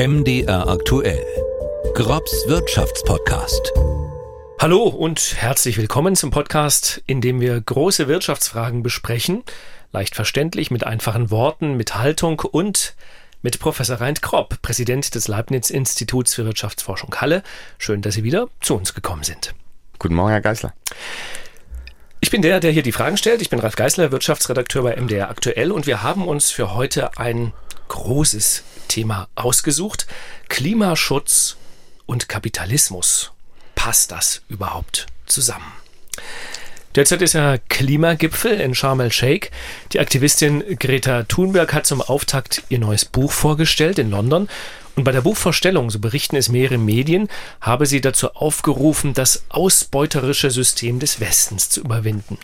[0.00, 1.22] MDR aktuell.
[1.92, 3.70] Grobs Wirtschaftspodcast.
[4.58, 9.42] Hallo und herzlich willkommen zum Podcast, in dem wir große Wirtschaftsfragen besprechen.
[9.92, 12.94] Leicht verständlich, mit einfachen Worten, mit Haltung und
[13.42, 17.42] mit Professor Reint Kropp, Präsident des Leibniz-Instituts für Wirtschaftsforschung Halle.
[17.76, 19.54] Schön, dass Sie wieder zu uns gekommen sind.
[19.98, 20.72] Guten Morgen, Herr Geißler.
[22.20, 23.42] Ich bin der, der hier die Fragen stellt.
[23.42, 27.52] Ich bin Ralf Geißler, Wirtschaftsredakteur bei MDR Aktuell und wir haben uns für heute ein
[27.88, 30.06] großes Thema ausgesucht.
[30.48, 31.56] Klimaschutz
[32.06, 33.30] und Kapitalismus.
[33.74, 35.72] Passt das überhaupt zusammen?
[36.96, 39.50] Derzeit ist ja Klimagipfel in Sharm el-Sheikh.
[39.92, 44.48] Die Aktivistin Greta Thunberg hat zum Auftakt ihr neues Buch vorgestellt in London
[44.96, 47.28] und bei der Buchvorstellung, so berichten es mehrere Medien,
[47.60, 52.38] habe sie dazu aufgerufen, das ausbeuterische System des Westens zu überwinden.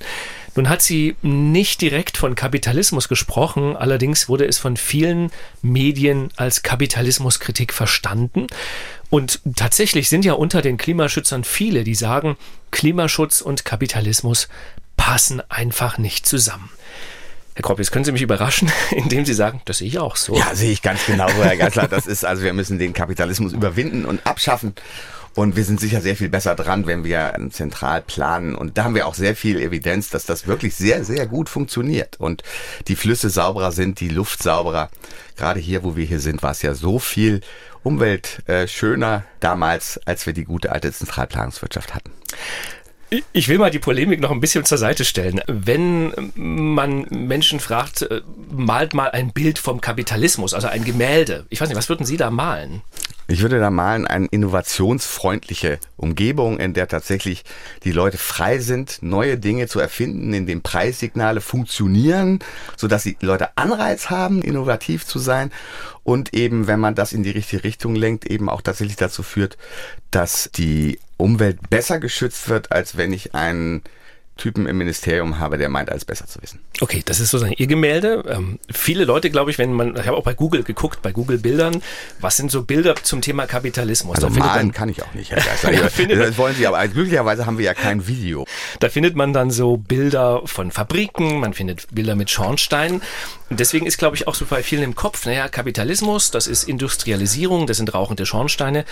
[0.57, 5.31] Nun hat sie nicht direkt von Kapitalismus gesprochen, allerdings wurde es von vielen
[5.63, 8.47] Medien als Kapitalismuskritik verstanden.
[9.11, 12.37] Und tatsächlich sind ja unter den Klimaschützern viele, die sagen,
[12.71, 14.49] Klimaschutz und Kapitalismus
[14.97, 16.71] passen einfach nicht zusammen.
[17.55, 20.37] Herr Kropp, jetzt können Sie mich überraschen, indem Sie sagen, das sehe ich auch so.
[20.37, 21.89] Ja, sehe ich ganz genau, Herr Geisler.
[21.89, 24.75] Das ist also, wir müssen den Kapitalismus überwinden und abschaffen.
[25.37, 28.55] Und wir sind sicher sehr viel besser dran, wenn wir zentral planen.
[28.55, 32.17] Und da haben wir auch sehr viel Evidenz, dass das wirklich sehr, sehr gut funktioniert.
[32.19, 32.43] Und
[32.89, 34.89] die Flüsse sauberer sind, die Luft sauberer.
[35.37, 37.43] Gerade hier, wo wir hier sind, war es ja so viel
[37.83, 42.13] Umwelt äh, schöner damals, als wir die gute alte Zentralplanungswirtschaft hatten.
[43.33, 45.43] Ich will mal die Polemik noch ein bisschen zur Seite stellen.
[45.47, 51.45] Wenn man Menschen fragt, äh, malt mal ein Bild vom Kapitalismus, also ein Gemälde.
[51.51, 52.81] Ich weiß nicht, was würden Sie da malen?
[53.29, 57.43] Ich würde da malen eine innovationsfreundliche Umgebung, in der tatsächlich
[57.83, 62.39] die Leute frei sind, neue Dinge zu erfinden, in dem Preissignale funktionieren,
[62.77, 65.51] sodass die Leute Anreiz haben, innovativ zu sein
[66.05, 69.59] und eben, wenn man das in die richtige Richtung lenkt, eben auch tatsächlich dazu führt,
[70.13, 73.83] dass die Umwelt besser geschützt wird, als wenn ich einen
[74.37, 76.61] Typen im Ministerium habe, der meint, alles besser zu wissen.
[76.81, 78.23] Okay, das ist sozusagen Ihr Gemälde.
[78.29, 81.39] Ähm, viele Leute, glaube ich, wenn man, ich habe auch bei Google geguckt, bei Google
[81.39, 81.83] Bildern,
[82.21, 84.17] was sind so Bilder zum Thema Kapitalismus?
[84.17, 85.73] Also malen dann, kann ich auch nicht, Herr Geister.
[85.73, 88.47] das wollen Sie, aber glücklicherweise haben wir ja kein Video.
[88.81, 93.01] Da findet man dann so Bilder von Fabriken, man findet Bilder mit Schornsteinen.
[93.49, 96.65] Und deswegen ist, glaube ich, auch so bei vielen im Kopf, naja, Kapitalismus, das ist
[96.65, 98.85] Industrialisierung, das sind rauchende Schornsteine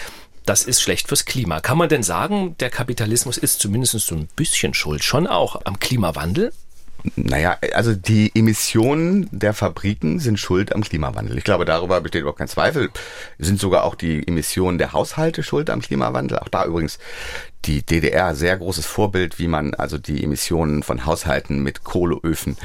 [0.47, 1.61] das ist schlecht fürs Klima.
[1.61, 5.79] Kann man denn sagen, der Kapitalismus ist zumindest so ein bisschen schuld, schon auch am
[5.79, 6.53] Klimawandel?
[7.17, 11.37] Naja, also die Emissionen der Fabriken sind schuld am Klimawandel.
[11.37, 12.89] Ich glaube, darüber besteht überhaupt kein Zweifel.
[13.39, 16.39] Sind sogar auch die Emissionen der Haushalte schuld am Klimawandel.
[16.39, 16.99] Auch da übrigens
[17.67, 22.57] die DDR sehr großes Vorbild, wie man also die Emissionen von Haushalten mit Kohleöfen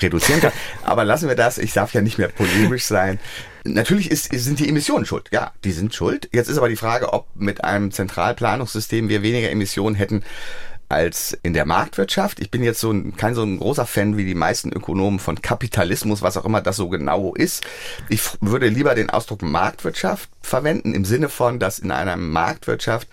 [0.00, 0.52] reduzieren kann.
[0.84, 1.58] Aber lassen wir das.
[1.58, 3.20] Ich darf ja nicht mehr polemisch sein.
[3.64, 5.28] Natürlich ist, sind die Emissionen schuld.
[5.32, 6.30] Ja, die sind schuld.
[6.32, 10.24] Jetzt ist aber die Frage, ob mit einem Zentralplanungssystem wir weniger Emissionen hätten
[10.92, 12.38] als in der Marktwirtschaft.
[12.40, 15.40] Ich bin jetzt so ein, kein so ein großer Fan wie die meisten Ökonomen von
[15.40, 17.64] Kapitalismus, was auch immer das so genau ist.
[18.08, 23.08] Ich würde lieber den Ausdruck Marktwirtschaft verwenden im Sinne von, dass in einer Marktwirtschaft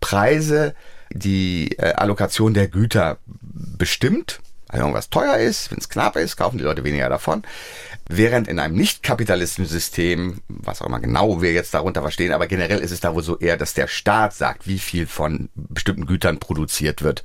[0.00, 0.74] Preise
[1.12, 4.40] die äh, Allokation der Güter bestimmt.
[4.70, 7.42] Wenn irgendwas teuer ist, wenn es knapp ist, kaufen die Leute weniger davon.
[8.12, 12.48] Während in einem nicht kapitalistischen System, was auch immer genau wir jetzt darunter verstehen, aber
[12.48, 16.06] generell ist es da wohl so eher, dass der Staat sagt, wie viel von bestimmten
[16.06, 17.22] Gütern produziert wird,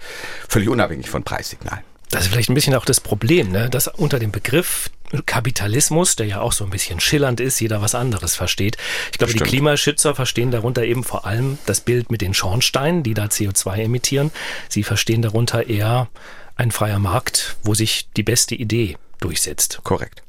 [0.48, 1.84] völlig unabhängig von Preissignalen.
[2.12, 3.70] Das ist vielleicht ein bisschen auch das Problem, ne?
[3.70, 4.92] dass unter dem Begriff
[5.26, 8.78] Kapitalismus, der ja auch so ein bisschen schillernd ist, jeder was anderes versteht.
[9.12, 9.48] Ich glaube, Stimmt.
[9.48, 13.84] die Klimaschützer verstehen darunter eben vor allem das Bild mit den Schornsteinen, die da CO2
[13.84, 14.32] emittieren.
[14.70, 16.10] Sie verstehen darunter eher
[16.56, 19.80] ein freier Markt, wo sich die beste Idee durchsetzt.
[19.84, 20.25] Korrekt.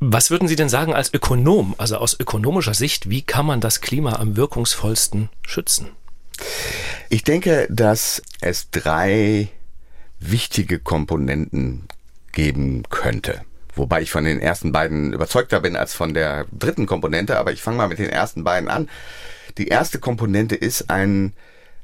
[0.00, 3.80] Was würden Sie denn sagen als Ökonom, also aus ökonomischer Sicht, wie kann man das
[3.80, 5.90] Klima am wirkungsvollsten schützen?
[7.08, 9.48] Ich denke, dass es drei
[10.18, 11.86] wichtige Komponenten
[12.32, 13.42] geben könnte.
[13.76, 17.62] Wobei ich von den ersten beiden überzeugter bin als von der dritten Komponente, aber ich
[17.62, 18.88] fange mal mit den ersten beiden an.
[19.58, 21.34] Die erste Komponente ist, einen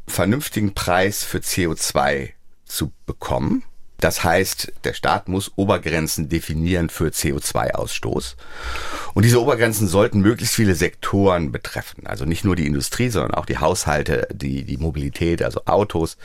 [0.07, 2.31] vernünftigen Preis für CO2
[2.65, 3.65] zu bekommen.
[4.01, 8.35] Das heißt, der Staat muss Obergrenzen definieren für CO2-Ausstoß.
[9.15, 12.07] Und diese Obergrenzen sollten möglichst viele Sektoren betreffen.
[12.07, 16.17] Also nicht nur die Industrie, sondern auch die Haushalte, die, die Mobilität, also Autos.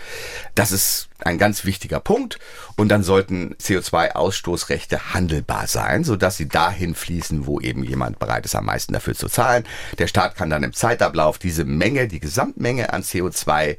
[0.55, 2.39] Das ist ein ganz wichtiger Punkt.
[2.77, 8.55] Und dann sollten CO2-Ausstoßrechte handelbar sein, sodass sie dahin fließen, wo eben jemand bereit ist,
[8.55, 9.65] am meisten dafür zu zahlen.
[9.97, 13.77] Der Staat kann dann im Zeitablauf diese Menge, die Gesamtmenge an CO2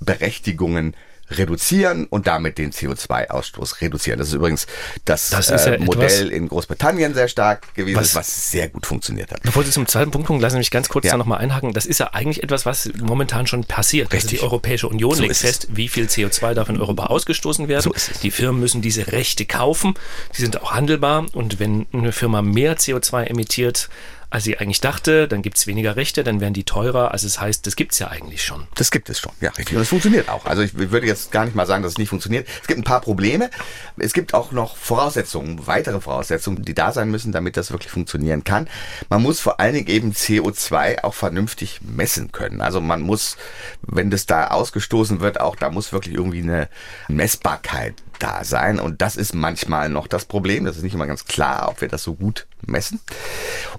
[0.00, 0.94] Berechtigungen
[1.30, 4.18] reduzieren und damit den CO2-Ausstoß reduzieren.
[4.18, 4.66] Das ist übrigens
[5.04, 8.86] das, Das ist ja äh, Modell in Großbritannien sehr stark gewesen, Was- was, sehr gut
[8.86, 9.42] funktioniert hat.
[9.42, 11.12] Bevor Sie zum zweiten Punkt kommen, lassen Sie mich ganz kurz Ja.
[11.12, 11.72] da nochmal einhaken.
[11.72, 14.12] Das ist ja eigentlich etwas, was momentan schon passiert.
[14.12, 17.82] Also die Europäische Union So legt fest, wie viel CO2 darf in Europa ausgestoßen werden.
[17.82, 17.94] So.
[18.22, 19.94] Die Firmen müssen diese Rechte kaufen.
[20.36, 21.26] Die sind auch handelbar.
[21.32, 23.88] Und wenn eine Firma mehr CO2 emittiert,
[24.30, 27.12] als sie eigentlich dachte, dann gibt es weniger Rechte, dann werden die teurer.
[27.12, 28.66] Also das heißt, das gibt es ja eigentlich schon.
[28.74, 29.76] Das gibt es schon, ja, richtig.
[29.76, 30.44] Und es funktioniert auch.
[30.46, 32.48] Also ich würde jetzt gar nicht mal sagen, dass es nicht funktioniert.
[32.60, 33.50] Es gibt ein paar Probleme.
[33.96, 38.42] Es gibt auch noch Voraussetzungen, weitere Voraussetzungen, die da sein müssen, damit das wirklich funktionieren
[38.42, 38.68] kann.
[39.08, 42.60] Man muss vor allen Dingen eben CO2 auch vernünftig messen können.
[42.60, 43.36] Also man muss,
[43.82, 46.68] wenn das da ausgestoßen wird, auch da muss wirklich irgendwie eine
[47.08, 48.80] Messbarkeit da sein.
[48.80, 50.64] Und das ist manchmal noch das Problem.
[50.64, 53.00] Das ist nicht immer ganz klar, ob wir das so gut messen.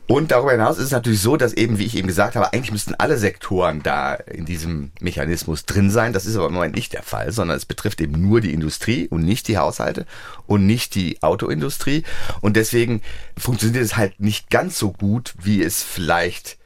[0.08, 2.72] Und darüber hinaus ist es natürlich so, dass eben, wie ich eben gesagt habe, eigentlich
[2.72, 6.14] müssten alle Sektoren da in diesem Mechanismus drin sein.
[6.14, 9.08] Das ist aber im Moment nicht der Fall, sondern es betrifft eben nur die Industrie
[9.08, 10.06] und nicht die Haushalte
[10.46, 12.04] und nicht die Autoindustrie.
[12.42, 13.02] Und deswegen
[13.38, 16.58] funktioniert es halt nicht ganz so gut, wie es vielleicht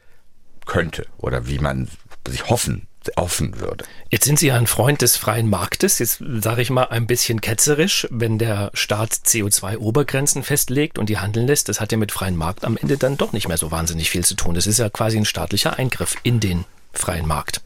[0.66, 1.88] könnte oder wie man
[2.28, 2.86] sich hoffen,
[3.18, 3.84] hoffen würde.
[4.10, 5.98] Jetzt sind Sie ja ein Freund des freien Marktes.
[5.98, 11.46] Jetzt sage ich mal ein bisschen ketzerisch, wenn der Staat CO2-Obergrenzen festlegt und die handeln
[11.46, 14.10] lässt, das hat ja mit freiem Markt am Ende dann doch nicht mehr so wahnsinnig
[14.10, 14.54] viel zu tun.
[14.54, 17.62] Das ist ja quasi ein staatlicher Eingriff in den freien Markt.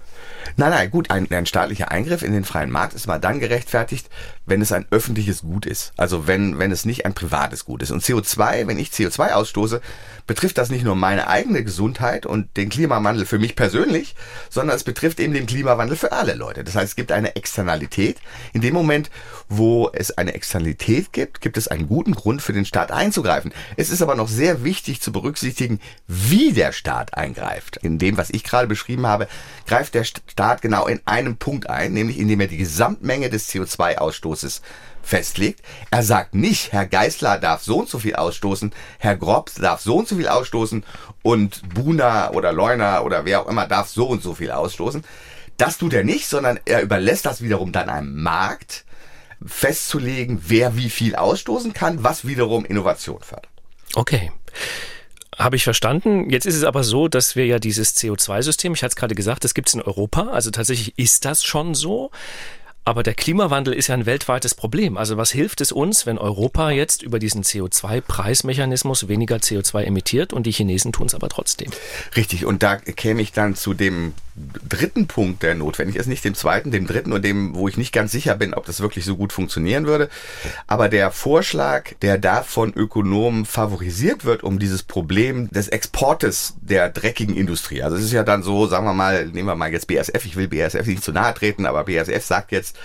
[0.56, 4.08] Nein, nein, gut, ein, ein staatlicher Eingriff in den freien Markt ist mal dann gerechtfertigt,
[4.46, 5.92] wenn es ein öffentliches Gut ist.
[5.96, 7.90] Also wenn, wenn es nicht ein privates Gut ist.
[7.90, 9.80] Und CO2, wenn ich CO2 ausstoße,
[10.26, 14.14] betrifft das nicht nur meine eigene Gesundheit und den Klimawandel für mich persönlich,
[14.48, 16.64] sondern es betrifft eben den Klimawandel für alle Leute.
[16.64, 18.18] Das heißt, es gibt eine Externalität.
[18.52, 19.10] In dem Moment,
[19.48, 23.52] wo es eine Externalität gibt, gibt es einen guten Grund für den Staat einzugreifen.
[23.76, 27.78] Es ist aber noch sehr wichtig zu berücksichtigen, wie der Staat eingreift.
[27.78, 29.28] In dem, was ich gerade beschrieben habe,
[29.66, 34.35] greift der Staat genau in einem Punkt ein, nämlich indem er die Gesamtmenge des CO2-Ausstoßes
[35.02, 35.62] festlegt.
[35.90, 39.96] Er sagt nicht, Herr Geißler darf so und so viel ausstoßen, Herr Grobs darf so
[39.96, 40.84] und so viel ausstoßen
[41.22, 45.04] und Buna oder Leuner oder wer auch immer darf so und so viel ausstoßen.
[45.56, 48.84] Das tut er nicht, sondern er überlässt das wiederum dann einem Markt
[49.44, 53.48] festzulegen, wer wie viel ausstoßen kann, was wiederum Innovation fördert.
[53.94, 54.32] Okay.
[55.38, 56.30] Habe ich verstanden.
[56.30, 59.44] Jetzt ist es aber so, dass wir ja dieses CO2-System, ich hatte es gerade gesagt,
[59.44, 60.28] das gibt es in Europa.
[60.28, 62.10] Also tatsächlich ist das schon so.
[62.86, 64.96] Aber der Klimawandel ist ja ein weltweites Problem.
[64.96, 70.46] Also was hilft es uns, wenn Europa jetzt über diesen CO2-Preismechanismus weniger CO2 emittiert und
[70.46, 71.72] die Chinesen tun es aber trotzdem?
[72.14, 74.14] Richtig, und da käme ich dann zu dem
[74.68, 77.92] dritten Punkt, der notwendig ist, nicht dem zweiten, dem dritten und dem, wo ich nicht
[77.92, 80.08] ganz sicher bin, ob das wirklich so gut funktionieren würde.
[80.66, 86.90] Aber der Vorschlag, der da von Ökonomen favorisiert wird, um dieses Problem des Exportes der
[86.90, 87.82] dreckigen Industrie.
[87.82, 90.36] Also es ist ja dann so, sagen wir mal, nehmen wir mal jetzt BASF, ich
[90.36, 92.75] will BASF nicht zu nahe treten, aber BASF sagt jetzt,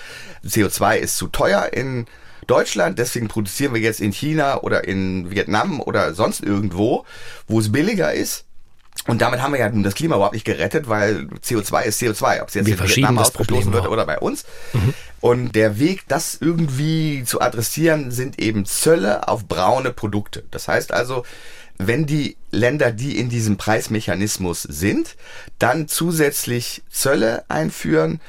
[0.46, 2.06] CO2 ist zu teuer in
[2.48, 7.06] Deutschland, deswegen produzieren wir jetzt in China oder in Vietnam oder sonst irgendwo,
[7.48, 8.46] wo es billiger ist.
[9.08, 12.42] Und damit haben wir ja nun das Klima überhaupt nicht gerettet, weil CO2 ist CO2,
[12.42, 14.46] ob es jetzt Wir in Vietnam ausgestoßen wird oder bei uns.
[15.22, 20.44] Und der Weg, das irgendwie zu adressieren, sind eben Zölle auf braune Produkte.
[20.52, 21.24] Das heißt also,
[21.78, 25.16] wenn die Länder, die in diesem Preismechanismus sind,
[25.58, 28.20] dann zusätzlich Zölle einführen,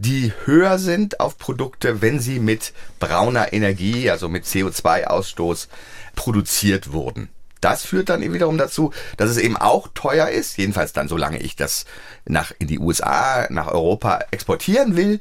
[0.00, 5.68] die höher sind auf Produkte, wenn sie mit brauner Energie, also mit CO2-Ausstoß
[6.16, 7.28] produziert wurden.
[7.60, 11.38] Das führt dann eben wiederum dazu, dass es eben auch teuer ist, jedenfalls dann, solange
[11.38, 11.84] ich das
[12.24, 15.20] nach, in die USA, nach Europa exportieren will.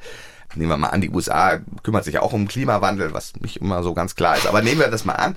[0.55, 3.93] Nehmen wir mal an, die USA kümmert sich auch um Klimawandel, was nicht immer so
[3.93, 5.35] ganz klar ist, aber nehmen wir das mal an,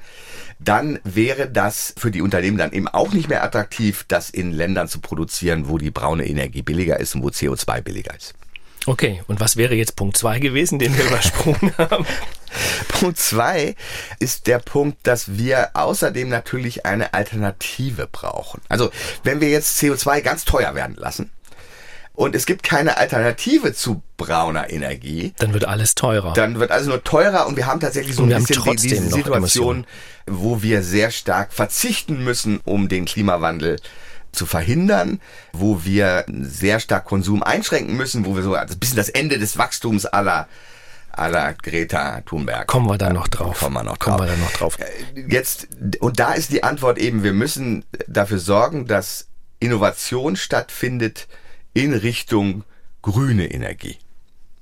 [0.60, 4.86] dann wäre das für die Unternehmen dann eben auch nicht mehr attraktiv, das in Ländern
[4.86, 8.34] zu produzieren, wo die braune Energie billiger ist und wo CO2 billiger ist.
[8.86, 12.06] Okay, und was wäre jetzt Punkt zwei gewesen, den wir übersprungen haben?
[12.88, 13.76] Punkt zwei
[14.18, 18.60] ist der Punkt, dass wir außerdem natürlich eine Alternative brauchen.
[18.68, 18.90] Also
[19.24, 21.30] wenn wir jetzt CO2 ganz teuer werden lassen
[22.12, 26.34] und es gibt keine Alternative zu brauner Energie, Dann wird alles teurer.
[26.34, 29.08] dann wird also nur teurer und wir haben tatsächlich so ein bisschen die, trotzdem diese
[29.08, 29.86] Situation,
[30.26, 33.78] wo wir sehr stark verzichten müssen, um den Klimawandel
[34.32, 35.20] zu verhindern,
[35.52, 39.38] wo wir sehr stark Konsum einschränken müssen, wo wir so also ein bisschen das Ende
[39.38, 40.48] des Wachstums aller
[41.12, 42.66] aller Greta Thunberg.
[42.66, 43.58] Kommen wir da noch drauf.
[43.58, 44.26] Kommen wir noch Kommen drauf.
[44.26, 44.78] wir da noch drauf.
[45.28, 45.68] Jetzt,
[46.00, 49.28] und da ist die Antwort eben, wir müssen dafür sorgen, dass
[49.60, 51.28] Innovation stattfindet
[51.74, 52.64] in Richtung
[53.02, 53.98] grüne Energie.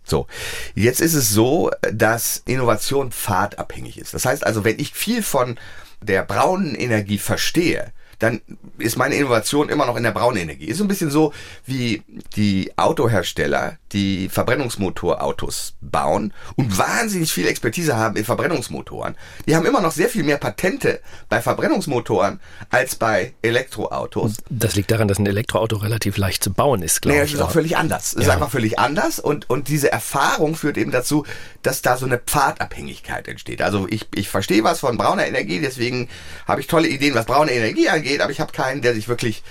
[0.04, 0.26] So,
[0.74, 4.12] jetzt ist es so, dass Innovation pfadabhängig ist.
[4.12, 5.56] Das heißt also, wenn ich viel von
[6.02, 8.40] der braunen Energie verstehe, dann
[8.78, 10.66] ist meine Innovation immer noch in der braunen Energie.
[10.66, 11.32] Ist so ein bisschen so
[11.66, 12.02] wie
[12.36, 19.16] die Autohersteller, die Verbrennungsmotorautos bauen und wahnsinnig viel Expertise haben in Verbrennungsmotoren.
[19.46, 24.36] Die haben immer noch sehr viel mehr Patente bei Verbrennungsmotoren als bei Elektroautos.
[24.48, 27.32] Das liegt daran, dass ein Elektroauto relativ leicht zu bauen ist, glaube naja, ich.
[27.32, 28.14] es ist auch völlig anders.
[28.14, 31.26] Es ist einfach völlig anders und, und diese Erfahrung führt eben dazu,
[31.62, 33.62] dass da so eine Pfadabhängigkeit entsteht.
[33.62, 36.08] Also ich, ich verstehe was von brauner Energie, deswegen
[36.46, 39.42] habe ich tolle Ideen, was braune Energie angeht, aber ich habe keinen, der sich wirklich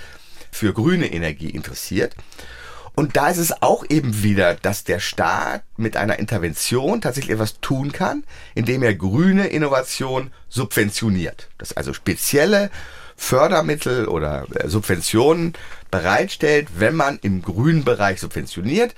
[0.50, 2.14] für grüne Energie interessiert.
[3.00, 7.58] Und da ist es auch eben wieder, dass der Staat mit einer Intervention tatsächlich etwas
[7.62, 11.48] tun kann, indem er grüne Innovation subventioniert.
[11.56, 12.70] Das also spezielle
[13.16, 15.54] Fördermittel oder äh, Subventionen
[15.90, 18.94] bereitstellt, wenn man im grünen Bereich subventioniert,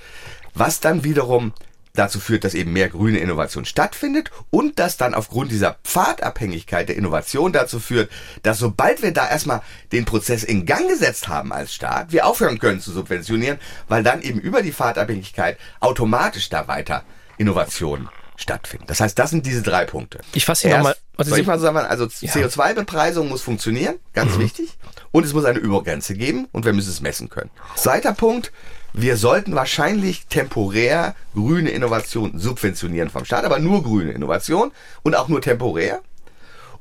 [0.53, 1.53] was dann wiederum
[1.95, 6.97] dazu führt, dass eben mehr grüne Innovation stattfindet und das dann aufgrund dieser Pfadabhängigkeit der
[6.97, 8.11] Innovation dazu führt,
[8.43, 12.59] dass sobald wir da erstmal den Prozess in Gang gesetzt haben als Staat, wir aufhören
[12.59, 13.59] können zu subventionieren,
[13.89, 17.05] weil dann eben über die Pfadabhängigkeit automatisch da weiter
[17.39, 18.87] Innovationen stattfinden.
[18.87, 20.19] Das heißt, das sind diese drei Punkte.
[20.33, 20.97] Ich fasse hier nochmal.
[21.17, 22.33] Also, ich mal sagen, also Ja.
[22.33, 24.77] CO2-Bepreisung muss funktionieren, ganz wichtig.
[25.13, 27.51] Und es muss eine Übergrenze geben und wir müssen es messen können.
[27.77, 28.51] Zweiter Punkt,
[28.93, 34.73] wir sollten wahrscheinlich temporär grüne Innovation subventionieren vom Staat, aber nur grüne Innovation
[35.03, 36.03] und auch nur temporär.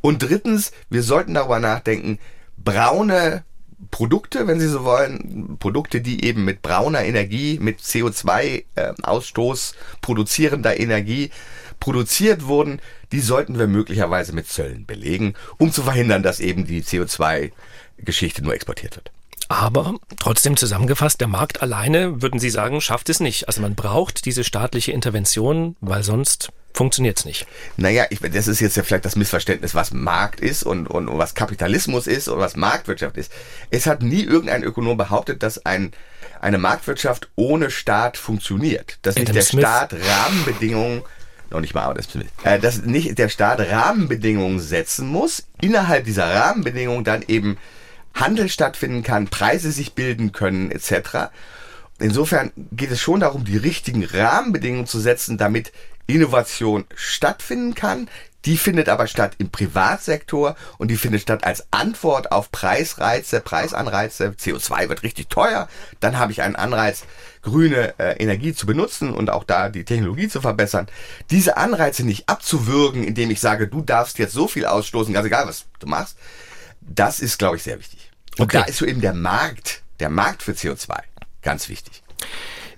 [0.02, 2.20] Und drittens, wir sollten darüber nachdenken,
[2.58, 3.44] braune
[3.90, 11.32] Produkte, wenn Sie so wollen, Produkte, die eben mit brauner Energie, mit CO2-Ausstoß produzierender Energie
[11.80, 12.80] produziert wurden,
[13.12, 18.54] die sollten wir möglicherweise mit Zöllen belegen, um zu verhindern, dass eben die CO2-Geschichte nur
[18.54, 19.12] exportiert wird.
[19.52, 23.50] Aber trotzdem zusammengefasst, der Markt alleine, würden Sie sagen, schafft es nicht.
[23.50, 27.46] Also man braucht diese staatliche Intervention, weil sonst funktioniert es nicht.
[27.76, 31.18] Naja, ich, das ist jetzt ja vielleicht das Missverständnis, was Markt ist und, und, und
[31.18, 33.30] was Kapitalismus ist und was Marktwirtschaft ist.
[33.72, 35.92] Es hat nie irgendein Ökonom behauptet, dass ein,
[36.40, 39.00] eine Marktwirtschaft ohne Staat funktioniert.
[39.02, 39.66] Dass nicht der Smith.
[39.66, 41.02] Staat Rahmenbedingungen,
[41.50, 46.34] noch nicht mal Adam Smith, äh, dass nicht der Staat Rahmenbedingungen setzen muss, innerhalb dieser
[46.34, 47.58] Rahmenbedingungen dann eben
[48.14, 51.30] Handel stattfinden kann, Preise sich bilden können, etc.
[52.00, 55.72] Insofern geht es schon darum, die richtigen Rahmenbedingungen zu setzen, damit
[56.08, 58.10] Innovation stattfinden kann.
[58.46, 64.34] Die findet aber statt im Privatsektor und die findet statt als Antwort auf Preisreize, Preisanreize.
[64.38, 65.70] CO2 wird richtig teuer.
[66.00, 67.04] Dann habe ich einen Anreiz,
[67.44, 70.88] grüne äh, Energie zu benutzen und auch da die Technologie zu verbessern.
[71.30, 75.48] Diese Anreize nicht abzuwürgen, indem ich sage, du darfst jetzt so viel ausstoßen, ganz egal,
[75.48, 76.18] was du machst.
[76.82, 78.12] Das ist, glaube ich, sehr wichtig.
[78.38, 78.60] Und Okay.
[78.60, 81.00] da ist so eben der Markt, der Markt für CO2
[81.42, 82.04] ganz wichtig.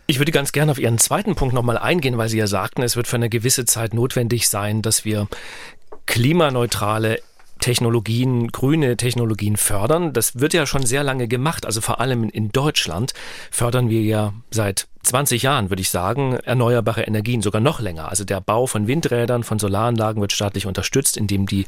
[0.05, 2.95] Ich würde ganz gerne auf Ihren zweiten Punkt nochmal eingehen, weil Sie ja sagten, es
[2.95, 5.27] wird für eine gewisse Zeit notwendig sein, dass wir
[6.05, 7.22] klimaneutrale
[7.63, 10.12] Technologien, grüne Technologien fördern.
[10.12, 11.65] Das wird ja schon sehr lange gemacht.
[11.65, 13.13] Also vor allem in Deutschland
[13.51, 18.10] fördern wir ja seit 20 Jahren, würde ich sagen, erneuerbare Energien, sogar noch länger.
[18.10, 21.65] Also der Bau von Windrädern, von Solaranlagen wird staatlich unterstützt, indem die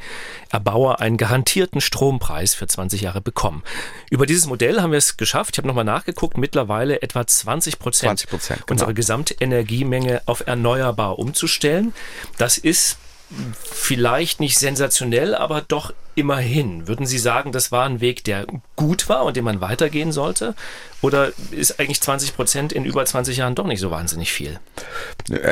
[0.50, 3.64] Erbauer einen garantierten Strompreis für 20 Jahre bekommen.
[4.10, 5.52] Über dieses Modell haben wir es geschafft.
[5.54, 8.64] Ich habe nochmal nachgeguckt, mittlerweile etwa 20 Prozent 20%, genau.
[8.70, 11.94] unserer Gesamtenergiemenge auf erneuerbar umzustellen.
[12.38, 12.98] Das ist
[13.63, 16.88] vielleicht nicht sensationell, aber doch immerhin.
[16.88, 20.55] Würden Sie sagen, das war ein Weg, der gut war und den man weitergehen sollte?
[21.01, 24.60] Oder ist eigentlich 20 Prozent in über 20 Jahren doch nicht so wahnsinnig viel?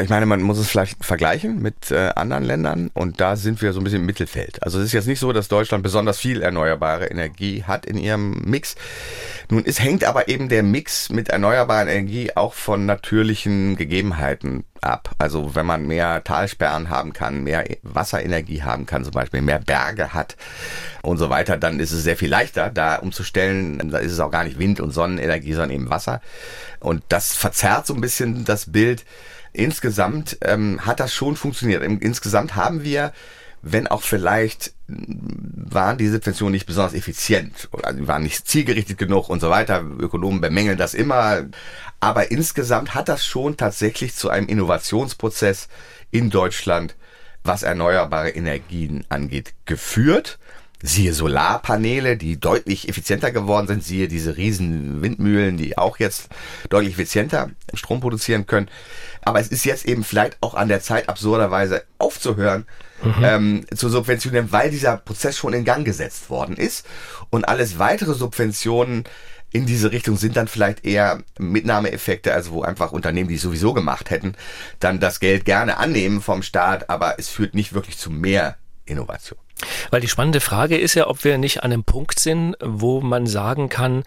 [0.02, 3.72] Ich meine, man muss es vielleicht vergleichen mit äh, anderen Ländern und da sind wir
[3.74, 4.64] so ein bisschen im Mittelfeld.
[4.64, 8.42] Also es ist jetzt nicht so, dass Deutschland besonders viel erneuerbare Energie hat in ihrem
[8.46, 8.76] Mix.
[9.50, 15.12] Nun, es hängt aber eben der Mix mit erneuerbarer Energie auch von natürlichen Gegebenheiten ab.
[15.18, 20.14] Also wenn man mehr Talsperren haben kann, mehr Wasserenergie haben kann, zum Beispiel mehr Berge
[20.14, 20.36] hat
[21.02, 23.92] und so weiter, dann ist es sehr viel leichter, da umzustellen.
[23.92, 26.22] Da ist es auch gar nicht Wind- und Sonnenenergie, sondern eben Wasser.
[26.80, 29.06] Und das verzerrt so ein bisschen das Bild.
[29.52, 31.84] Insgesamt ähm, hat das schon funktioniert.
[31.84, 33.14] Insgesamt haben wir,
[33.62, 39.30] wenn auch vielleicht waren die Subventionen nicht besonders effizient, oder die waren nicht zielgerichtet genug
[39.30, 39.84] und so weiter.
[40.00, 41.46] Ökonomen bemängeln das immer.
[42.00, 45.70] Aber insgesamt hat das schon tatsächlich zu einem Innovationsprozess
[46.12, 46.96] in Deutschland,
[47.44, 50.40] was erneuerbare Energien angeht, geführt.
[50.86, 53.86] Siehe Solarpaneele, die deutlich effizienter geworden sind.
[53.86, 56.28] Siehe diese riesen Windmühlen, die auch jetzt
[56.70, 58.70] deutlich effizienter Strom produzieren können.
[59.22, 62.66] Aber es ist jetzt eben vielleicht auch an der Zeit, absurderweise aufzuhören,
[63.22, 66.86] ähm, zu subventionieren, weil dieser Prozess schon in Gang gesetzt worden ist.
[67.30, 69.06] Und alles weitere Subventionen
[69.54, 73.74] in diese Richtung sind dann vielleicht eher Mitnahmeeffekte, also wo einfach Unternehmen, die es sowieso
[73.74, 74.34] gemacht hätten,
[74.80, 79.40] dann das Geld gerne annehmen vom Staat, aber es führt nicht wirklich zu mehr Innovation.
[79.92, 83.28] Weil die spannende Frage ist ja, ob wir nicht an einem Punkt sind, wo man
[83.28, 84.04] sagen kann,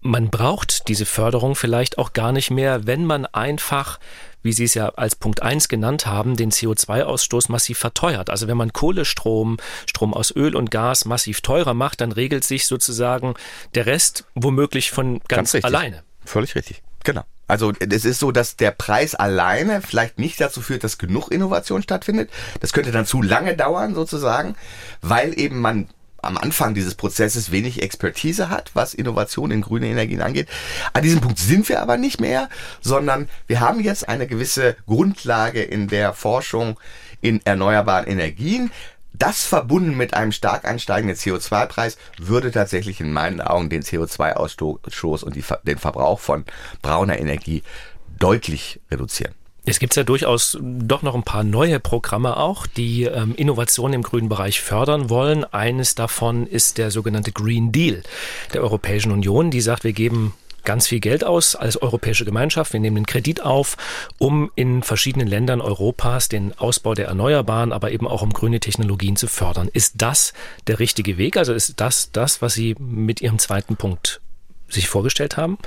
[0.00, 3.98] man braucht diese Förderung vielleicht auch gar nicht mehr, wenn man einfach
[4.42, 8.30] wie Sie es ja als Punkt 1 genannt haben, den CO2-Ausstoß massiv verteuert.
[8.30, 12.66] Also wenn man Kohlestrom, Strom aus Öl und Gas massiv teurer macht, dann regelt sich
[12.66, 13.34] sozusagen
[13.74, 16.02] der Rest womöglich von ganz, ganz alleine.
[16.24, 16.82] Völlig richtig.
[17.04, 17.22] Genau.
[17.52, 21.82] Also es ist so, dass der Preis alleine vielleicht nicht dazu führt, dass genug Innovation
[21.82, 22.30] stattfindet.
[22.60, 24.56] Das könnte dann zu lange dauern sozusagen,
[25.02, 25.88] weil eben man
[26.22, 30.48] am Anfang dieses Prozesses wenig Expertise hat, was Innovation in grüne Energien angeht.
[30.94, 32.48] An diesem Punkt sind wir aber nicht mehr,
[32.80, 36.80] sondern wir haben jetzt eine gewisse Grundlage in der Forschung
[37.20, 38.70] in erneuerbaren Energien.
[39.14, 45.36] Das verbunden mit einem stark ansteigenden CO2-Preis würde tatsächlich in meinen Augen den CO2-Ausstoß und
[45.36, 46.44] die, den Verbrauch von
[46.80, 47.62] brauner Energie
[48.18, 49.34] deutlich reduzieren.
[49.64, 54.02] Es gibt ja durchaus doch noch ein paar neue Programme auch, die ähm, Innovationen im
[54.02, 55.44] grünen Bereich fördern wollen.
[55.44, 58.02] Eines davon ist der sogenannte Green Deal
[58.52, 62.72] der Europäischen Union, die sagt, wir geben ganz viel Geld aus als europäische Gemeinschaft.
[62.72, 63.76] Wir nehmen den Kredit auf,
[64.18, 69.16] um in verschiedenen Ländern Europas den Ausbau der Erneuerbaren, aber eben auch um grüne Technologien
[69.16, 69.68] zu fördern.
[69.72, 70.32] Ist das
[70.66, 71.36] der richtige Weg?
[71.36, 74.20] Also ist das das, was Sie mit Ihrem zweiten Punkt
[74.68, 75.58] sich vorgestellt haben?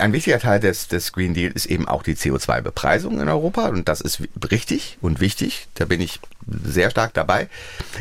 [0.00, 3.86] Ein wichtiger Teil des, des Green Deal ist eben auch die CO2-Bepreisung in Europa und
[3.86, 5.68] das ist richtig und wichtig.
[5.74, 6.20] Da bin ich
[6.64, 7.48] sehr stark dabei.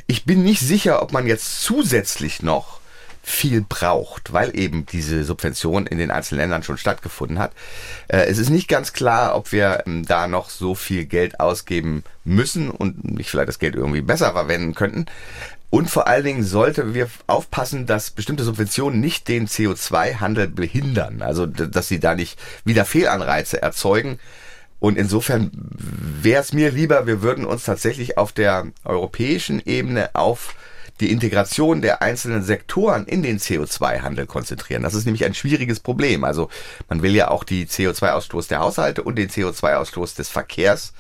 [0.07, 2.78] Ich bin nicht sicher, ob man jetzt zusätzlich noch
[3.29, 7.51] viel braucht, weil eben diese Subvention in den einzelnen Ländern schon stattgefunden hat.
[8.07, 12.03] Äh, es ist nicht ganz klar, ob wir ähm, da noch so viel Geld ausgeben
[12.25, 15.05] müssen und nicht vielleicht das Geld irgendwie besser verwenden könnten.
[15.69, 21.21] Und vor allen Dingen sollten wir aufpassen, dass bestimmte Subventionen nicht den CO2-Handel behindern.
[21.21, 24.19] Also, dass sie da nicht wieder Fehlanreize erzeugen.
[24.79, 30.55] Und insofern wäre es mir lieber, wir würden uns tatsächlich auf der europäischen Ebene auf
[31.00, 34.84] die Integration der einzelnen Sektoren in den CO2-Handel konzentrieren.
[34.84, 36.24] Das ist nämlich ein schwieriges Problem.
[36.24, 36.50] Also
[36.88, 40.94] man will ja auch die CO2-Ausstoß der Haushalte und den CO2-Ausstoß des Verkehrs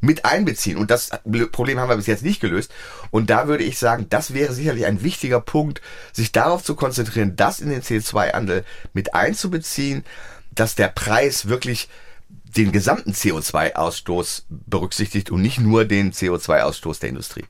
[0.00, 0.76] mit einbeziehen.
[0.76, 1.10] Und das
[1.52, 2.72] Problem haben wir bis jetzt nicht gelöst.
[3.10, 5.80] Und da würde ich sagen, das wäre sicherlich ein wichtiger Punkt,
[6.12, 10.04] sich darauf zu konzentrieren, das in den CO2-Handel mit einzubeziehen,
[10.52, 11.88] dass der Preis wirklich
[12.56, 17.44] den gesamten CO2-Ausstoß berücksichtigt und nicht nur den CO2-Ausstoß der Industrie.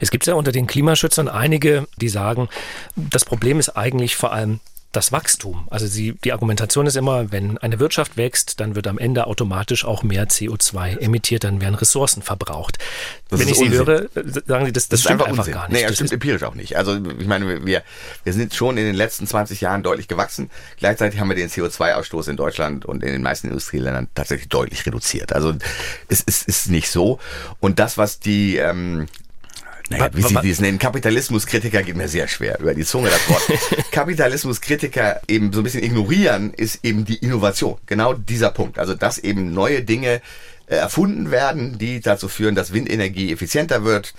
[0.00, 2.48] Es gibt ja unter den Klimaschützern einige, die sagen,
[2.94, 4.60] das Problem ist eigentlich vor allem
[4.96, 5.68] das Wachstum.
[5.70, 9.84] Also sie, die Argumentation ist immer, wenn eine Wirtschaft wächst, dann wird am Ende automatisch
[9.84, 12.78] auch mehr CO2 emittiert, dann werden Ressourcen verbraucht.
[13.28, 13.72] Das wenn ich Unsinn.
[13.72, 14.08] Sie höre,
[14.46, 15.76] sagen Sie, das, das, das stimmt einfach, einfach gar nicht.
[15.76, 16.76] Nee, das, das stimmt empirisch auch nicht.
[16.76, 17.82] Also ich meine, wir,
[18.24, 20.50] wir sind schon in den letzten 20 Jahren deutlich gewachsen.
[20.78, 25.34] Gleichzeitig haben wir den CO2-Ausstoß in Deutschland und in den meisten Industrieländern tatsächlich deutlich reduziert.
[25.34, 25.54] Also
[26.08, 27.18] es, es ist nicht so.
[27.60, 29.08] Und das, was die ähm,
[29.90, 33.42] naja, wie Sie dies nennen, Kapitalismuskritiker geht mir sehr schwer über die Zunge das Wort.
[33.92, 37.76] Kapitalismuskritiker eben so ein bisschen ignorieren, ist eben die Innovation.
[37.86, 38.78] Genau dieser Punkt.
[38.78, 40.20] Also, dass eben neue Dinge
[40.66, 44.14] erfunden werden, die dazu führen, dass Windenergie effizienter wird,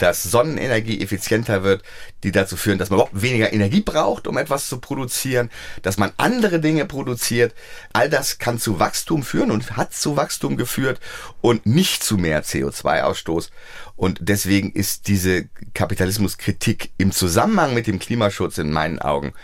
[0.00, 1.82] dass Sonnenenergie effizienter wird,
[2.24, 5.50] die dazu führen, dass man überhaupt weniger Energie braucht, um etwas zu produzieren,
[5.82, 7.54] dass man andere Dinge produziert.
[7.92, 11.00] All das kann zu Wachstum führen und hat zu Wachstum geführt
[11.42, 13.50] und nicht zu mehr CO2-Ausstoß.
[13.96, 19.34] Und deswegen ist diese Kapitalismuskritik im Zusammenhang mit dem Klimaschutz in meinen Augen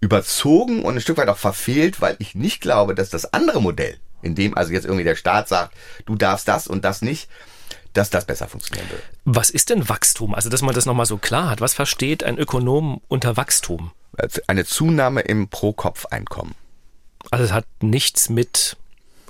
[0.00, 3.98] überzogen und ein Stück weit auch verfehlt, weil ich nicht glaube, dass das andere Modell,
[4.22, 5.74] in dem also jetzt irgendwie der Staat sagt,
[6.04, 7.28] du darfst das und das nicht,
[7.92, 9.02] dass das besser funktionieren wird.
[9.24, 10.34] Was ist denn Wachstum?
[10.34, 11.60] Also, dass man das nochmal so klar hat.
[11.60, 13.92] Was versteht ein Ökonom unter Wachstum?
[14.46, 16.54] Eine Zunahme im Pro-Kopf-Einkommen.
[17.30, 18.76] Also es hat nichts mit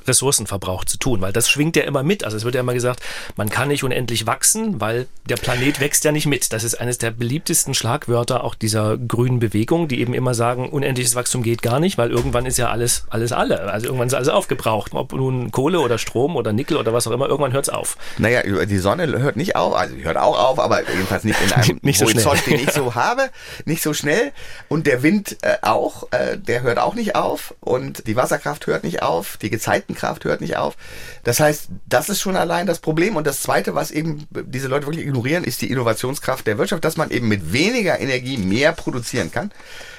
[0.09, 2.25] Ressourcenverbrauch zu tun, weil das schwingt ja immer mit.
[2.25, 3.01] Also es wird ja immer gesagt,
[3.37, 6.53] man kann nicht unendlich wachsen, weil der Planet wächst ja nicht mit.
[6.53, 11.14] Das ist eines der beliebtesten Schlagwörter auch dieser grünen Bewegung, die eben immer sagen, unendliches
[11.14, 13.61] Wachstum geht gar nicht, weil irgendwann ist ja alles, alles alle.
[13.73, 14.92] Also irgendwann ist alles aufgebraucht.
[14.95, 17.97] Ob nun Kohle oder Strom oder Nickel oder was auch immer, irgendwann hört es auf.
[18.19, 21.79] Naja, die Sonne hört nicht auf, also hört auch auf, aber jedenfalls nicht in einem
[21.83, 22.59] nicht so Horizont, schnell.
[22.59, 23.31] den ich so habe,
[23.64, 24.33] nicht so schnell.
[24.69, 27.55] Und der Wind äh, auch, äh, der hört auch nicht auf.
[27.61, 29.51] Und die Wasserkraft hört nicht auf, die
[29.97, 30.77] Gezeitenkraft hört nicht auf.
[31.25, 33.17] Das heißt, das ist schon allein das Problem.
[33.17, 36.97] Und das Zweite, was eben diese Leute wirklich ignorieren, ist die Innovationskraft der Wirtschaft, dass
[36.97, 39.51] man eben mit weniger Energie mehr produzieren kann,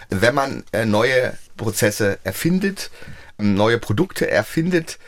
[0.09, 2.91] wenn man äh, neue Prozesse erfindet,
[3.37, 4.99] neue Produkte erfindet,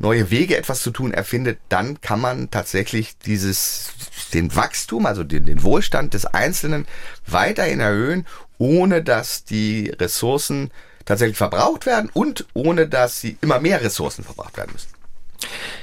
[0.00, 3.90] neue Wege etwas zu tun erfindet, dann kann man tatsächlich dieses,
[4.32, 6.86] den Wachstum, also den, den Wohlstand des Einzelnen
[7.26, 8.26] weiterhin erhöhen,
[8.58, 10.70] ohne dass die Ressourcen
[11.08, 14.88] tatsächlich verbraucht werden und ohne dass sie immer mehr Ressourcen verbraucht werden müssen.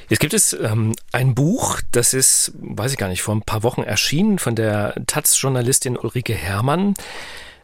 [0.07, 3.63] Jetzt gibt es ähm, ein Buch, das ist, weiß ich gar nicht, vor ein paar
[3.63, 6.93] Wochen erschienen von der Taz-Journalistin Ulrike Herrmann.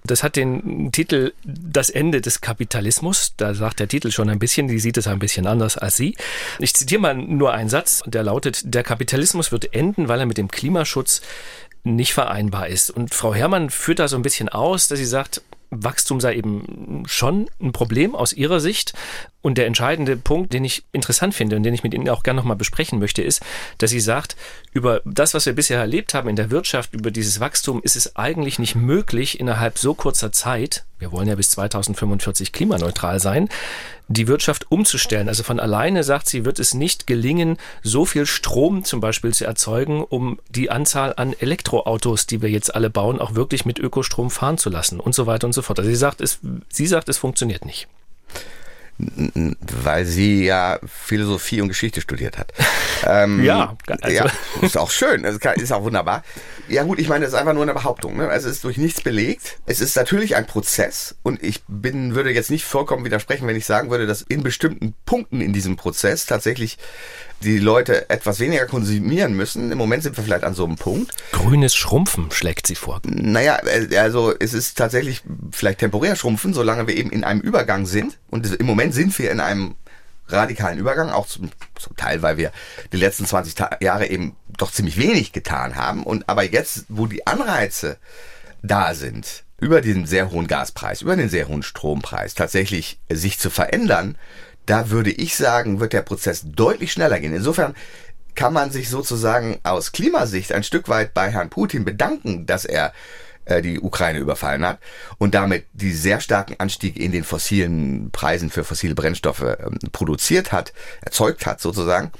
[0.04, 3.36] Das hat den Titel Das Ende des Kapitalismus.
[3.38, 6.15] Da sagt der Titel schon ein bisschen, die sieht es ein bisschen anders als Sie.
[6.58, 10.39] Ich zitiere mal nur einen Satz, der lautet, der Kapitalismus wird enden, weil er mit
[10.39, 11.21] dem Klimaschutz
[11.84, 12.89] nicht vereinbar ist.
[12.89, 17.04] Und Frau Herrmann führt da so ein bisschen aus, dass sie sagt, Wachstum sei eben
[17.08, 18.94] schon ein Problem aus ihrer Sicht.
[19.42, 22.38] Und der entscheidende Punkt, den ich interessant finde und den ich mit Ihnen auch gerne
[22.38, 23.42] nochmal besprechen möchte, ist,
[23.80, 24.36] dass sie sagt,
[24.72, 28.16] über das, was wir bisher erlebt haben in der Wirtschaft, über dieses Wachstum, ist es
[28.16, 33.50] eigentlich nicht möglich, innerhalb so kurzer Zeit, wir wollen ja bis 2045 klimaneutral sein,
[34.08, 35.28] die Wirtschaft umzustellen.
[35.28, 39.46] Also von alleine, sagt sie, wird es nicht gelingen, so viel Strom zum Beispiel zu
[39.46, 44.30] erzeugen, um die Anzahl an Elektroautos, die wir jetzt alle bauen, auch wirklich mit Ökostrom
[44.30, 45.80] fahren zu lassen und so weiter und so fort.
[45.80, 47.88] Also sie sagt, es, sie sagt, es funktioniert nicht
[49.84, 52.54] weil sie ja Philosophie und Geschichte studiert hat.
[53.04, 54.16] Ähm, ja, also.
[54.16, 56.24] ja, ist auch schön, ist auch wunderbar.
[56.68, 58.16] Ja gut, ich meine, das ist einfach nur eine Behauptung.
[58.16, 58.30] Ne?
[58.30, 59.58] Also es ist durch nichts belegt.
[59.66, 63.66] Es ist natürlich ein Prozess und ich bin, würde jetzt nicht vollkommen widersprechen, wenn ich
[63.66, 66.78] sagen würde, dass in bestimmten Punkten in diesem Prozess tatsächlich
[67.43, 69.71] die Leute etwas weniger konsumieren müssen.
[69.71, 71.12] Im Moment sind wir vielleicht an so einem Punkt.
[71.32, 73.01] Grünes Schrumpfen schlägt sie vor.
[73.04, 77.86] Naja, äh, also es ist tatsächlich vielleicht temporär Schrumpfen, solange wir eben in einem Übergang
[77.86, 78.17] sind.
[78.30, 79.75] Und im Moment sind wir in einem
[80.27, 82.51] radikalen Übergang, auch zum, zum Teil, weil wir
[82.93, 86.04] die letzten 20 Jahre eben doch ziemlich wenig getan haben.
[86.04, 87.97] Und aber jetzt, wo die Anreize
[88.62, 93.49] da sind, über den sehr hohen Gaspreis, über den sehr hohen Strompreis tatsächlich sich zu
[93.49, 94.17] verändern,
[94.65, 97.34] da würde ich sagen, wird der Prozess deutlich schneller gehen.
[97.34, 97.76] Insofern
[98.36, 102.93] kann man sich sozusagen aus Klimasicht ein Stück weit bei Herrn Putin bedanken, dass er
[103.45, 104.80] äh, die Ukraine überfallen hat
[105.17, 110.52] und damit die sehr starken Anstieg in den fossilen Preisen für fossile Brennstoffe ähm, produziert
[110.52, 112.12] hat, erzeugt hat sozusagen,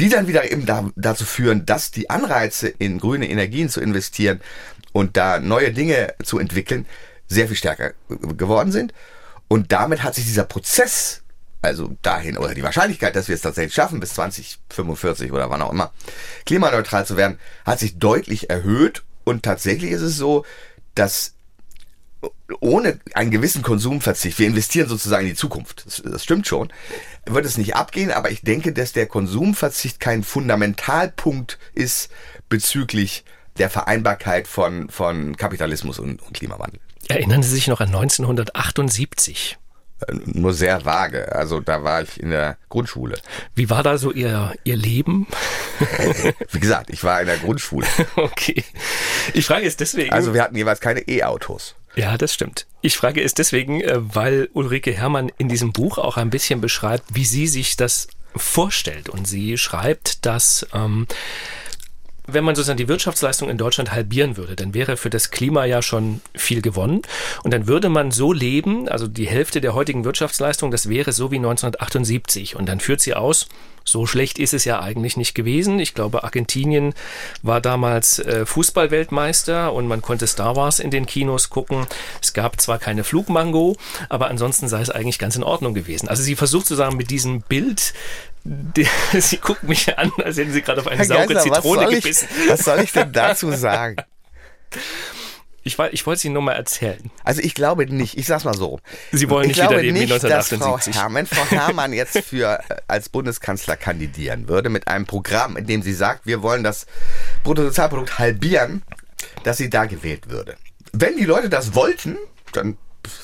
[0.00, 4.40] die dann wieder eben da, dazu führen, dass die Anreize in grüne Energien zu investieren
[4.92, 6.86] und da neue Dinge zu entwickeln
[7.26, 8.92] sehr viel stärker geworden sind.
[9.48, 11.23] Und damit hat sich dieser Prozess
[11.64, 15.72] also dahin, oder die Wahrscheinlichkeit, dass wir es tatsächlich schaffen, bis 2045 oder wann auch
[15.72, 15.92] immer,
[16.46, 19.02] klimaneutral zu werden, hat sich deutlich erhöht.
[19.24, 20.44] Und tatsächlich ist es so,
[20.94, 21.34] dass
[22.60, 26.72] ohne einen gewissen Konsumverzicht, wir investieren sozusagen in die Zukunft, das, das, stimmt schon,
[27.26, 32.10] wird es nicht abgehen, aber ich denke, dass der Konsumverzicht kein Fundamentalpunkt ist
[32.48, 33.24] bezüglich
[33.58, 36.80] der Vereinbarkeit von, von Kapitalismus und, und Klimawandel.
[37.08, 39.58] Erinnern Sie sich noch an 1978?
[40.24, 41.32] Nur sehr vage.
[41.34, 43.18] Also da war ich in der Grundschule.
[43.54, 45.26] Wie war da so Ihr, Ihr Leben?
[46.50, 47.86] Wie gesagt, ich war in der Grundschule.
[48.16, 48.64] okay.
[49.32, 50.12] Ich frage es deswegen.
[50.12, 51.74] Also wir hatten jeweils keine E-Autos.
[51.96, 52.66] Ja, das stimmt.
[52.80, 57.14] Ich frage es deswegen, äh, weil Ulrike Herrmann in diesem Buch auch ein bisschen beschreibt,
[57.14, 59.08] wie sie sich das vorstellt.
[59.08, 61.06] Und sie schreibt, dass ähm,
[62.26, 65.82] wenn man sozusagen die Wirtschaftsleistung in Deutschland halbieren würde, dann wäre für das Klima ja
[65.82, 67.02] schon viel gewonnen.
[67.42, 71.30] Und dann würde man so leben, also die Hälfte der heutigen Wirtschaftsleistung, das wäre so
[71.30, 72.56] wie 1978.
[72.56, 73.46] Und dann führt sie aus,
[73.84, 75.78] so schlecht ist es ja eigentlich nicht gewesen.
[75.78, 76.94] Ich glaube, Argentinien
[77.42, 81.86] war damals äh, Fußballweltmeister und man konnte Star Wars in den Kinos gucken.
[82.22, 83.76] Es gab zwar keine Flugmango,
[84.08, 86.08] aber ansonsten sei es eigentlich ganz in Ordnung gewesen.
[86.08, 87.92] Also sie versucht sozusagen mit diesem Bild
[88.44, 88.86] die,
[89.18, 91.94] sie guckt mich an, als hätten sie gerade auf eine Herr saure Geisler, Zitrone was
[91.94, 92.28] gebissen.
[92.44, 93.96] Ich, was soll ich denn dazu sagen?
[95.66, 97.10] Ich, ich wollte es Ihnen nur mal erzählen.
[97.22, 98.80] Also ich glaube nicht, ich sag's mal so.
[99.12, 100.92] Sie wollen nicht ich wieder leben nicht, wie 1978.
[100.92, 105.56] Dass Frau Herrmann, Frau Herrmann jetzt für äh, als Bundeskanzler kandidieren würde mit einem Programm,
[105.56, 106.86] in dem sie sagt, wir wollen das
[107.44, 108.82] Bruttosozialprodukt halbieren,
[109.42, 110.56] dass sie da gewählt würde.
[110.92, 112.18] Wenn die Leute das wollten,
[112.52, 112.76] dann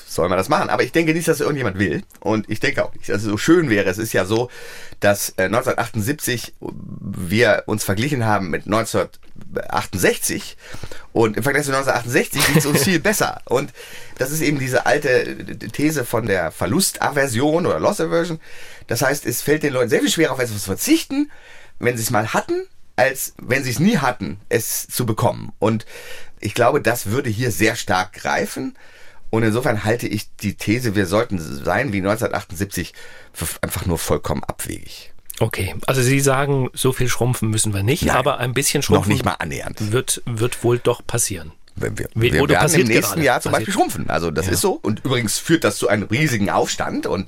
[0.07, 0.69] soll man das machen.
[0.69, 2.03] Aber ich denke nicht, dass irgendjemand will.
[2.19, 3.89] Und ich denke auch nicht, dass es so schön wäre.
[3.89, 4.49] Es ist ja so,
[4.99, 10.57] dass 1978 äh, wir uns verglichen haben mit 1968.
[11.13, 13.41] Und im Vergleich zu 1968 ging es uns viel besser.
[13.45, 13.71] Und
[14.17, 15.35] das ist eben diese alte
[15.71, 18.39] These von der Verlustaversion oder Loss Aversion.
[18.87, 21.31] Das heißt, es fällt den Leuten sehr viel schwerer auf etwas zu verzichten,
[21.79, 25.51] wenn sie es mal hatten, als wenn sie es nie hatten, es zu bekommen.
[25.59, 25.85] Und
[26.39, 28.75] ich glaube, das würde hier sehr stark greifen.
[29.31, 32.93] Und insofern halte ich die These, wir sollten sein wie 1978,
[33.61, 35.13] einfach nur vollkommen abwegig.
[35.39, 39.09] Okay, also Sie sagen, so viel schrumpfen müssen wir nicht, Nein, aber ein bisschen schrumpfen
[39.09, 39.91] noch nicht mal annähernd.
[39.91, 41.53] Wird, wird wohl doch passieren.
[41.75, 43.23] Wir, wir, wir werden im nächsten gerade.
[43.23, 43.67] Jahr zum passiert.
[43.67, 44.09] Beispiel schrumpfen.
[44.09, 44.51] Also das ja.
[44.51, 44.73] ist so.
[44.73, 47.07] Und übrigens führt das zu einem riesigen Aufstand.
[47.07, 47.27] Und,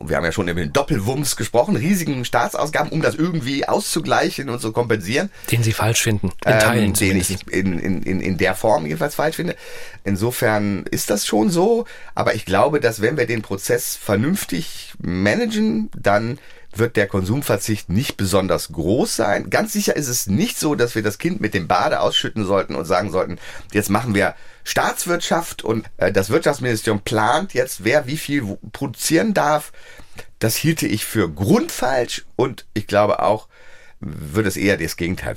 [0.00, 4.48] und wir haben ja schon über den Doppelwumms gesprochen, riesigen Staatsausgaben, um das irgendwie auszugleichen
[4.48, 5.28] und zu kompensieren.
[5.50, 6.32] Den Sie falsch finden.
[6.46, 9.56] In ähm, Teilen den ich in, in, in, in der Form jedenfalls falsch finde.
[10.02, 11.84] Insofern ist das schon so.
[12.14, 16.38] Aber ich glaube, dass wenn wir den Prozess vernünftig managen, dann
[16.72, 19.50] wird der Konsumverzicht nicht besonders groß sein.
[19.50, 22.74] Ganz sicher ist es nicht so, dass wir das Kind mit dem Bade ausschütten sollten
[22.74, 23.38] und sagen sollten,
[23.72, 29.72] jetzt machen wir Staatswirtschaft und äh, das Wirtschaftsministerium plant jetzt, wer wie viel produzieren darf.
[30.38, 33.48] Das hielte ich für grundfalsch und ich glaube auch,
[34.00, 35.34] würde es eher das Gegenteil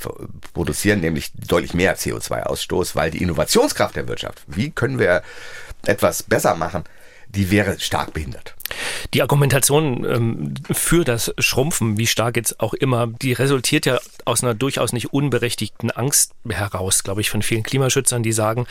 [0.54, 5.22] produzieren, nämlich deutlich mehr CO2-Ausstoß, weil die Innovationskraft der Wirtschaft, wie können wir
[5.86, 6.86] etwas besser machen,
[7.36, 8.56] die wäre stark behindert.
[9.13, 14.43] Die Argumentation ähm, für das Schrumpfen, wie stark jetzt auch immer, die resultiert ja aus
[14.43, 18.65] einer durchaus nicht unberechtigten Angst heraus, glaube ich, von vielen Klimaschützern, die sagen,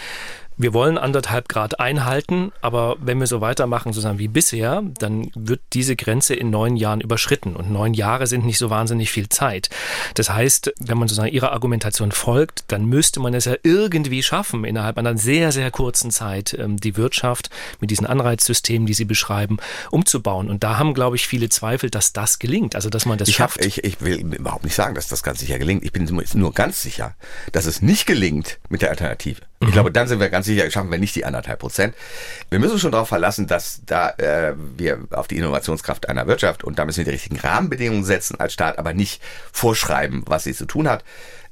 [0.56, 5.60] wir wollen anderthalb Grad einhalten, aber wenn wir so weitermachen, sozusagen wie bisher, dann wird
[5.72, 7.56] diese Grenze in neun Jahren überschritten.
[7.56, 9.70] Und neun Jahre sind nicht so wahnsinnig viel Zeit.
[10.14, 14.64] Das heißt, wenn man sozusagen ihrer Argumentation folgt, dann müsste man es ja irgendwie schaffen,
[14.64, 19.58] innerhalb einer sehr, sehr kurzen Zeit ähm, die Wirtschaft mit diesen Anreizsystemen, die Sie beschreiben,
[19.90, 20.50] umzubauen.
[20.50, 23.36] Und da haben, glaube ich, viele Zweifel, dass das gelingt, also dass man das ich
[23.36, 23.58] schafft.
[23.58, 25.84] Hab, ich, ich will überhaupt nicht sagen, dass das ganz sicher gelingt.
[25.84, 27.14] Ich bin nur ganz sicher,
[27.52, 29.40] dass es nicht gelingt mit der Alternative.
[29.62, 29.72] Ich mhm.
[29.72, 31.94] glaube, dann sind wir ganz sicher, schaffen wir nicht die anderthalb Prozent.
[32.50, 36.80] Wir müssen schon darauf verlassen, dass da äh, wir auf die Innovationskraft einer Wirtschaft und
[36.80, 39.22] da müssen wir die richtigen Rahmenbedingungen setzen als Staat, aber nicht
[39.52, 41.04] vorschreiben, was sie zu tun hat.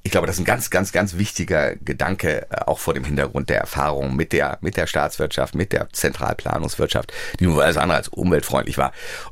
[0.03, 3.49] Ich glaube, das ist ein ganz, ganz, ganz wichtiger Gedanke, äh, auch vor dem Hintergrund
[3.49, 8.09] der Erfahrung mit der, mit der Staatswirtschaft, mit der Zentralplanungswirtschaft, die nur alles andere als
[8.09, 8.91] umweltfreundlich war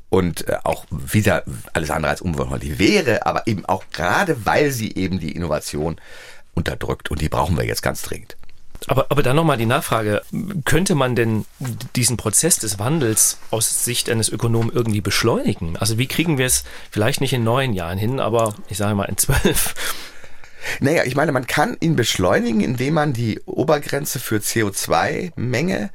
[0.09, 4.95] und äh, auch wieder alles andere als umweltfreundlich wäre, aber eben auch gerade, weil sie
[4.95, 6.01] eben die Innovation
[6.55, 8.38] unterdrückt und die brauchen wir jetzt ganz dringend.
[8.87, 10.23] Aber, aber dann nochmal die Nachfrage,
[10.64, 11.45] könnte man denn
[11.97, 15.77] diesen Prozess des Wandels aus Sicht eines Ökonomen irgendwie beschleunigen?
[15.77, 19.05] Also wie kriegen wir es vielleicht nicht in neun Jahren hin, aber ich sage mal
[19.05, 19.75] in zwölf?
[20.81, 25.91] Naja, ich meine, man kann ihn beschleunigen, indem man die Obergrenze für CO2-Menge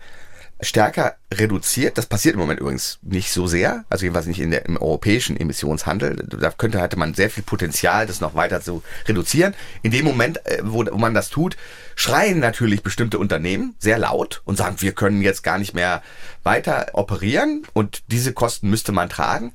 [0.63, 1.97] stärker reduziert.
[1.97, 5.37] Das passiert im Moment übrigens nicht so sehr, also jedenfalls nicht in der, im europäischen
[5.37, 6.25] Emissionshandel.
[6.27, 9.53] Da könnte, hatte man sehr viel Potenzial, das noch weiter zu reduzieren.
[9.81, 11.57] In dem Moment, äh, wo, wo man das tut,
[11.95, 16.01] schreien natürlich bestimmte Unternehmen sehr laut und sagen, wir können jetzt gar nicht mehr
[16.43, 19.53] weiter operieren und diese Kosten müsste man tragen.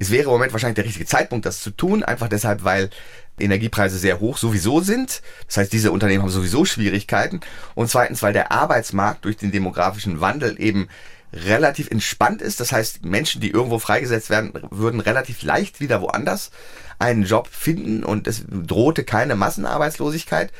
[0.00, 2.90] Es wäre im Moment wahrscheinlich der richtige Zeitpunkt, das zu tun, einfach deshalb, weil
[3.38, 5.20] Energiepreise sehr hoch sowieso sind.
[5.46, 7.40] Das heißt, diese Unternehmen haben sowieso Schwierigkeiten.
[7.74, 10.88] Und zweitens, weil der Arbeitsmarkt durch den demografischen Wandel eben
[11.34, 12.60] relativ entspannt ist.
[12.60, 16.50] Das heißt, Menschen, die irgendwo freigesetzt werden, würden relativ leicht wieder woanders
[16.98, 20.50] einen Job finden und es drohte keine Massenarbeitslosigkeit.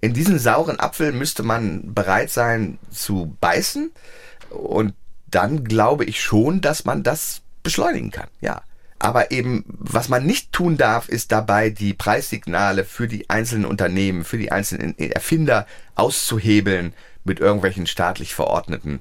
[0.00, 3.92] In diesen sauren Apfel müsste man bereit sein zu beißen
[4.50, 4.94] und
[5.28, 8.28] dann glaube ich schon, dass man das beschleunigen kann.
[8.40, 8.62] Ja.
[9.00, 14.24] Aber eben, was man nicht tun darf, ist dabei, die Preissignale für die einzelnen Unternehmen,
[14.24, 16.92] für die einzelnen Erfinder auszuhebeln
[17.24, 19.00] mit irgendwelchen staatlich verordneten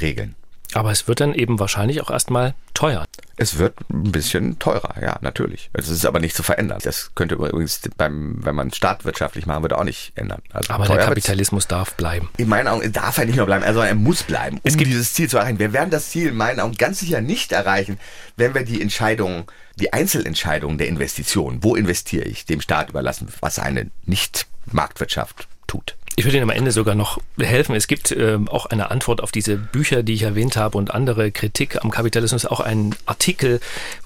[0.00, 0.36] Regeln.
[0.74, 3.06] Aber es wird dann eben wahrscheinlich auch erstmal teuer.
[3.36, 5.70] Es wird ein bisschen teurer, ja, natürlich.
[5.72, 6.80] Es ist aber nicht zu verändern.
[6.82, 10.42] Das könnte übrigens beim, wenn man staatwirtschaftlich machen würde, auch nicht ändern.
[10.52, 12.28] Also aber der Kapitalismus darf bleiben.
[12.36, 14.90] In meinen Augen darf er nicht nur bleiben, also er muss bleiben, um es gibt
[14.90, 15.58] dieses Ziel zu erreichen.
[15.58, 17.98] Wir werden das Ziel in meinen Augen ganz sicher nicht erreichen,
[18.36, 19.44] wenn wir die Entscheidungen,
[19.76, 25.96] die Einzelentscheidungen der Investitionen, wo investiere ich, dem Staat überlassen, was eine Nicht-Marktwirtschaft tut.
[26.16, 27.74] Ich würde Ihnen am Ende sogar noch helfen.
[27.74, 31.32] Es gibt äh, auch eine Antwort auf diese Bücher, die ich erwähnt habe und andere
[31.32, 33.60] Kritik am Kapitalismus, auch ein Artikel,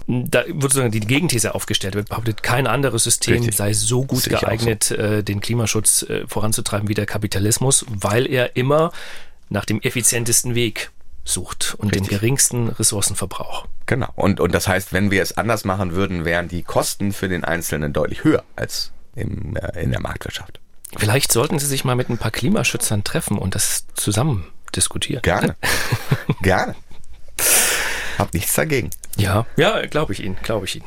[0.06, 3.56] da wird sozusagen die Gegenthese aufgestellt, wird behauptet, kein anderes System Richtig.
[3.56, 4.94] sei so gut geeignet, so.
[4.94, 8.90] äh, den Klimaschutz äh, voranzutreiben wie der Kapitalismus, weil er immer
[9.50, 10.90] nach dem effizientesten Weg
[11.24, 12.08] sucht und Richtig.
[12.08, 13.66] den geringsten Ressourcenverbrauch.
[13.84, 14.08] Genau.
[14.14, 17.44] Und, und das heißt, wenn wir es anders machen würden, wären die Kosten für den
[17.44, 20.60] Einzelnen deutlich höher als im, äh, in der Marktwirtschaft.
[20.96, 25.22] Vielleicht sollten Sie sich mal mit ein paar Klimaschützern treffen und das zusammen diskutieren.
[25.22, 25.56] Gerne.
[26.42, 26.74] Gerne.
[28.18, 28.90] Hab nichts dagegen.
[29.16, 30.86] Ja, ja, glaube ich Ihnen, glaube ich Ihnen.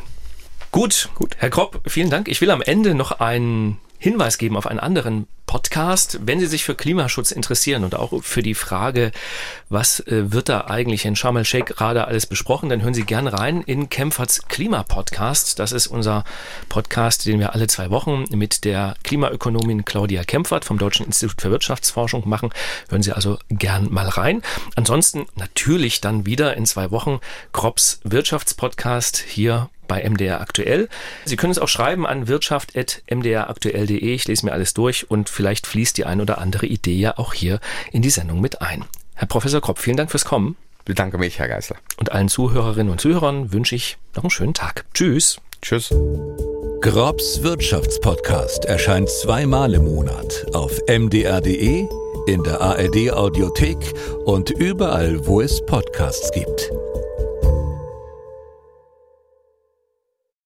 [0.71, 1.35] Gut, gut.
[1.37, 2.27] Herr Kropp, vielen Dank.
[2.27, 6.21] Ich will am Ende noch einen Hinweis geben auf einen anderen Podcast.
[6.23, 9.11] Wenn Sie sich für Klimaschutz interessieren und auch für die Frage,
[9.69, 13.31] was äh, wird da eigentlich in Sharm el-Sheikh gerade alles besprochen, dann hören Sie gerne
[13.31, 15.59] rein in Kempferts Klimapodcast.
[15.59, 16.23] Das ist unser
[16.67, 21.51] Podcast, den wir alle zwei Wochen mit der Klimaökonomin Claudia Kempfert vom Deutschen Institut für
[21.51, 22.49] Wirtschaftsforschung machen.
[22.89, 24.41] Hören Sie also gern mal rein.
[24.75, 27.19] Ansonsten natürlich dann wieder in zwei Wochen
[27.53, 30.88] Krops Wirtschaftspodcast hier bei MDR aktuell.
[31.25, 34.13] Sie können es auch schreiben an wirtschaft.mdraktuell.de.
[34.13, 37.34] Ich lese mir alles durch und vielleicht fließt die ein oder andere Idee ja auch
[37.34, 37.60] hier
[37.91, 38.86] in die Sendung mit ein.
[39.15, 40.56] Herr Professor Kropp, vielen Dank fürs Kommen.
[40.86, 41.75] Bedanke mich, Herr Geißler.
[41.97, 44.86] Und allen Zuhörerinnen und Zuhörern wünsche ich noch einen schönen Tag.
[44.93, 45.41] Tschüss.
[45.62, 45.89] Tschüss.
[46.80, 51.86] Grobs Wirtschaftspodcast erscheint zweimal im Monat auf mdr.de,
[52.27, 56.71] in der ARD Audiothek und überall, wo es Podcasts gibt.